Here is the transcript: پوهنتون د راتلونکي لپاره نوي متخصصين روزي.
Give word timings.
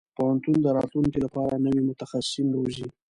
پوهنتون 0.17 0.55
د 0.61 0.67
راتلونکي 0.77 1.19
لپاره 1.25 1.63
نوي 1.65 1.81
متخصصين 1.89 2.47
روزي. 2.57 2.87